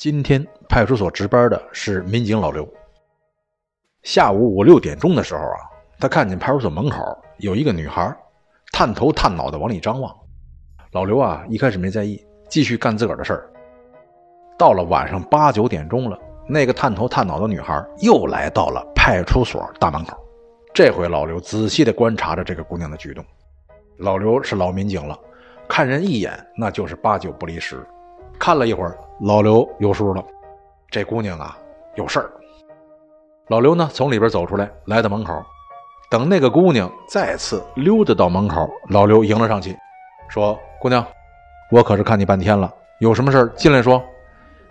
[0.00, 2.66] 今天派出所值班的是民警老刘。
[4.02, 5.60] 下午五六点钟的时候啊，
[5.98, 6.96] 他看见派出所门口
[7.36, 8.10] 有一个女孩，
[8.72, 10.10] 探头探脑的往里张望。
[10.92, 13.50] 老刘啊，一开始没在意，继续干自个儿的事儿。
[14.58, 20.16] 到了晚上八九点钟了，那个探头探脑的女孩又来到了派出所大门口。
[20.72, 23.22] 这回老刘仔细地观察着这个姑娘的举动。
[23.98, 25.14] 老刘是老民警了，
[25.68, 27.86] 看人一眼那就是八九不离十。
[28.40, 30.24] 看了一会儿，老刘有数了，
[30.90, 31.58] 这姑娘啊
[31.94, 32.30] 有事儿。
[33.48, 35.44] 老刘呢从里边走出来，来到门口，
[36.10, 39.76] 等那个姑娘再次溜达到门口，老刘迎了上去，
[40.30, 41.06] 说：“姑娘，
[41.70, 44.02] 我可是看你半天了，有什么事儿进来说。”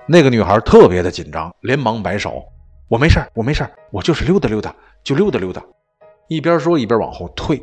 [0.07, 2.43] 那个女孩特别的紧张，连忙摆手
[2.89, 4.73] ：“我没事儿，我没事儿，我就是溜达溜达，
[5.03, 5.61] 就溜达溜达。”
[6.27, 7.61] 一边说一边往后退。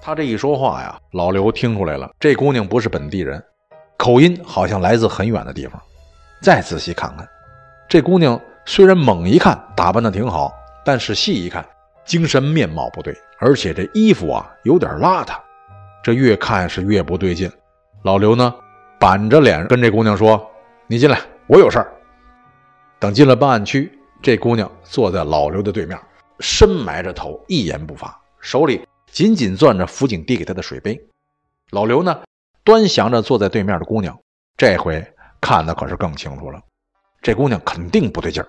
[0.00, 3.40] 他这一说话呀，老刘听出来了，这姑娘不是本地人，
[3.98, 5.78] 口音好像来自很远的地方。
[6.40, 7.28] 再仔细看看，
[7.88, 10.52] 这姑娘虽然猛一看打扮的挺好，
[10.84, 11.66] 但是细一看，
[12.04, 15.36] 精神面貌不对，而且这衣服啊有点邋遢。
[16.00, 17.50] 这越看是越不对劲。
[18.02, 18.54] 老刘呢，
[19.00, 20.48] 板着脸跟这姑娘说
[20.86, 21.92] ：“你进来，我有事儿。”
[23.00, 25.98] 等进了办案区，这姑娘坐在老刘的对面。
[26.38, 30.96] 深埋着头，一言不发，手里紧紧攥着辅警递给她的水杯。
[31.70, 32.20] 老刘呢，
[32.68, 34.14] 端详着坐在对面的姑娘，
[34.54, 35.02] 这回
[35.40, 36.60] 看的可是更清楚了。
[37.22, 38.48] 这姑娘肯定不对劲儿，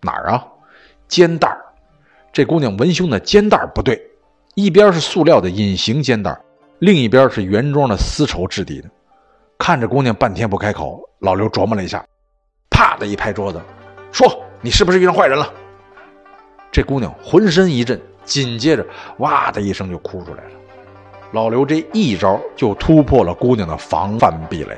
[0.00, 0.44] 哪儿啊？
[1.06, 1.64] 肩带儿。
[2.32, 3.96] 这姑娘文胸的肩带不对，
[4.56, 6.36] 一边是塑料的隐形肩带，
[6.80, 8.90] 另一边是原装的丝绸质地的。
[9.56, 12.04] 看着姑娘半天不开口，老刘琢磨了一下，
[12.70, 13.62] 啪的一拍桌子，
[14.10, 15.48] 说：“你是不是遇上坏人了？”
[16.72, 18.84] 这姑娘浑身一震，紧接着
[19.18, 20.50] 哇的一声就哭出来了。
[21.32, 24.76] 老刘这一招就突破了姑娘的防范壁垒。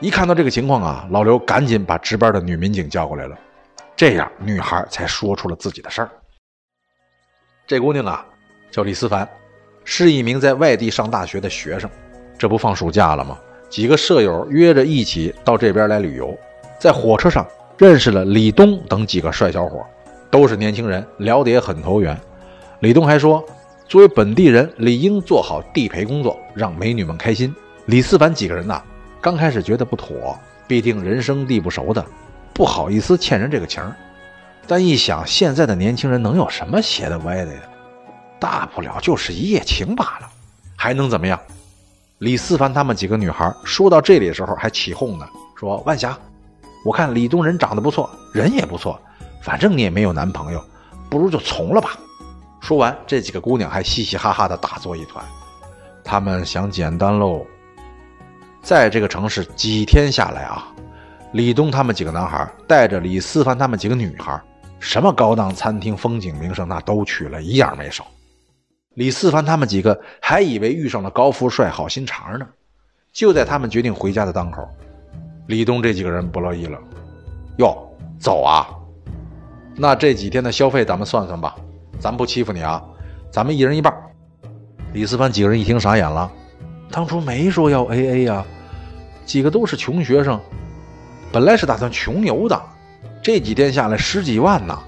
[0.00, 3.38] 一看到这个情况啊，老刘赶紧把值班的女民警叫过来了，
[3.94, 6.10] 这样女孩才说出了自己的事儿。
[7.66, 8.26] 这姑娘啊，
[8.72, 9.28] 叫李思凡，
[9.84, 11.88] 是一名在外地上大学的学生。
[12.36, 13.38] 这不放暑假了吗？
[13.70, 16.36] 几个舍友约着一起到这边来旅游，
[16.78, 17.46] 在火车上
[17.78, 19.84] 认识了李东等几个帅小伙。
[20.28, 22.20] 都是年轻人，聊得也很投缘。
[22.80, 23.42] 李东还说，
[23.94, 27.54] 作为本地人，理应做好地陪工作，让美女们开心。
[27.86, 28.82] 李思凡几个人呐，
[29.20, 32.04] 刚开始觉得不妥，毕竟人生地不熟的，
[32.52, 33.94] 不好意思欠人这个情儿。
[34.66, 37.60] 但一想，现在的年轻人能有什么邪的歪的呀？
[38.40, 40.28] 大不了就是一夜情罢了，
[40.74, 41.38] 还能怎么样？
[42.18, 46.18] 李思凡他们几个女孩说到这里的时候还起哄呢，说：“万霞，
[46.84, 49.00] 我看李东仁长得不错，人也不错。”
[49.40, 50.60] 反正你也没有男朋友，
[51.08, 51.96] 不如就从了吧。
[52.64, 55.22] 说完，这几个姑娘还嘻嘻哈哈的大作一团。
[56.02, 57.44] 他们想简单喽。
[58.62, 60.72] 在这个城市几天下来啊，
[61.34, 64.40] 李东他们几个男孩带着李思凡他们几个女孩，
[64.80, 68.06] 什么高档餐厅、风景名胜那都去了，一样没少。
[68.94, 72.46] 李思凡他们几个还以为遇上了高富帅、好心肠呢。
[73.12, 74.66] 就在他们决定回家的当口，
[75.48, 76.78] 李东这几个人不乐意了
[77.58, 77.76] ：“哟，
[78.18, 78.66] 走啊！”
[79.76, 81.54] 那这几天的消费咱们算算吧，
[81.98, 82.82] 咱不欺负你啊，
[83.30, 83.92] 咱们一人一半。
[84.92, 86.30] 李思凡几个人一听傻眼了，
[86.90, 88.44] 当初没说要 A A 呀，
[89.24, 90.40] 几个都是穷学生，
[91.32, 92.60] 本来是打算穷游的，
[93.22, 94.78] 这几天下来十几万呢，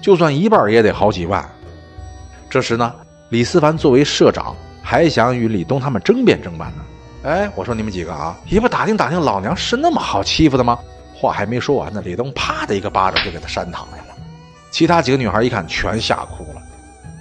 [0.00, 1.46] 就算一半也得好几万。
[2.48, 2.94] 这时呢，
[3.28, 6.82] 李思凡作为社长，还想与李东他们争辩争辩呢。
[7.24, 10.78] 哎，我说你们几个啊，也不打听打听，老娘是那么好欺负的吗？
[11.14, 14.14] 话还没说完呢，李东啪的一个巴掌就给他扇躺下了。
[14.70, 16.59] 其他几个女孩一看，全吓哭了。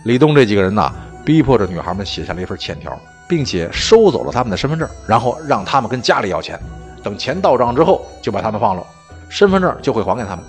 [0.03, 0.93] 李东这几个人呐，
[1.25, 2.97] 逼迫着女孩们写下了一份欠条，
[3.27, 6.59] 并且收走了他们的身份证，然后让他们跟家里要钱，
[7.03, 8.83] 等钱到账之后就把他们放了，
[9.29, 10.45] 身份证就会还给他们。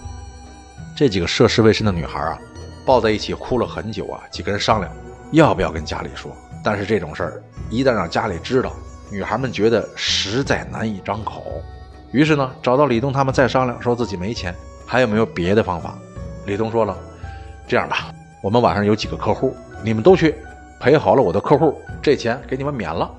[0.95, 2.39] 这几个涉世未深的女孩啊，
[2.87, 4.21] 抱在一起哭了很久啊。
[4.31, 4.93] 几个人商量
[5.33, 6.31] 要不要跟家里说，
[6.63, 8.73] 但是这种事儿一旦让家里知道，
[9.11, 11.43] 女孩们觉得实在难以张口。
[12.13, 14.55] 于是呢，找到李东他们再商量，说自己没钱，
[14.87, 15.97] 还有没有别的方法？
[16.47, 16.97] 李东说了
[17.69, 19.55] ：“这样吧，我们晚上有几个客户，
[19.85, 20.35] 你们都去
[20.81, 23.11] 陪好了我的客户，这钱给你们免了。”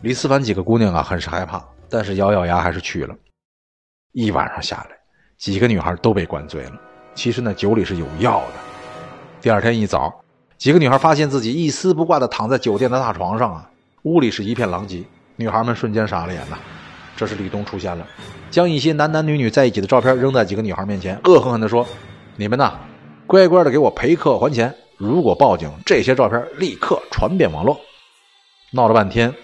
[0.00, 3.14] 李思凡几个姑娘啊，很是害怕，但是咬咬牙还是去了。
[4.12, 4.96] 一晚上下来，
[5.38, 6.72] 几个女孩都被灌醉了。
[7.14, 8.54] 其实呢酒里是有药的。
[9.40, 10.12] 第二天一早，
[10.56, 13.70] 几个女孩发现自己一丝不挂的躺在酒店的大床上啊，
[14.02, 15.04] 屋里是一片狼藉。
[15.36, 16.58] 女孩们瞬间傻了眼呐。
[17.14, 18.06] 这时李东出现了，
[18.50, 21.86] 将一些男男女女在一起的照片扔在几个女孩面前，恶狠狠地说
[22.36, 22.78] ：“你们呐，
[23.32, 24.74] 乖乖的给我赔客还钱。
[24.98, 27.80] 如果报警，这些照片立刻传遍网络。”
[28.72, 29.34] 闹了半天，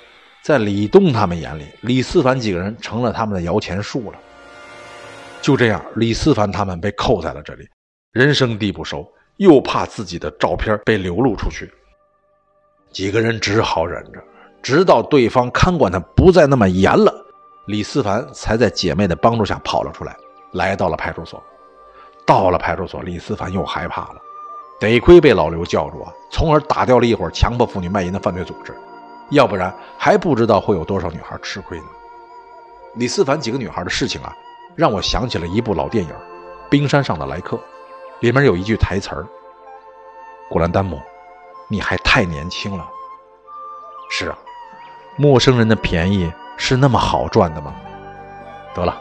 [0.43, 4.19] 在李东他们眼里，李思凡几个人成了他们的摇钱树了。
[5.41, 7.67] 就这样，李思凡他们被扣在了这里，
[8.13, 11.73] 人生地不熟，又怕自己的照片被流露出去，
[12.93, 14.23] 几个人只好忍着，
[14.63, 17.11] 直到对方看管他不再那么严了，
[17.69, 20.15] 李思凡才在姐妹的帮助下跑了出来，
[20.53, 21.43] 来到了派出所。
[22.29, 24.17] 到了派出所，李思凡又害怕了，
[24.79, 28.77] 得亏被老刘叫住啊，从而打掉了一伙强迫妇女卖淫的犯罪组织，
[29.31, 31.87] 要不然还不知道会有多少女孩吃亏呢。
[32.95, 34.33] 李思凡几个女孩的事情啊。
[34.77, 36.11] 让我想起了一部老电影
[36.71, 37.57] 《冰山上的来客》，
[38.21, 39.27] 里面有一句台词儿
[40.49, 41.01] ：“古兰丹姆，
[41.67, 42.89] 你还太年轻了。”
[44.09, 44.39] 是啊，
[45.17, 47.75] 陌生人的便宜是那么好赚的吗？
[48.73, 48.97] 得了，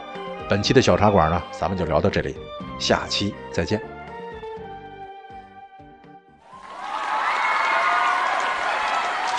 [0.48, 2.36] 本期的小茶馆呢，咱们就聊到这里，
[2.78, 3.80] 下期再见。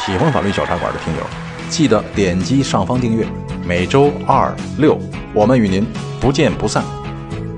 [0.06, 1.24] 喜欢法律小茶馆的听友，
[1.70, 3.26] 记得点击上方订阅，
[3.66, 4.98] 每周二六
[5.34, 5.86] 我们与您。
[6.22, 6.84] 不见不散。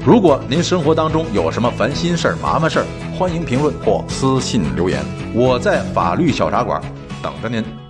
[0.06, 2.86] 如果您生活当中有什么烦心事儿、麻烦事儿，
[3.18, 6.80] 欢迎评论或私信留言，我在法律小茶馆
[7.24, 7.81] 等着您。